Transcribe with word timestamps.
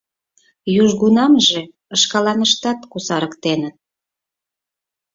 Южгунамже 0.83 1.61
шкаланыштат 2.01 2.79
кусарыктеныт. 2.91 3.75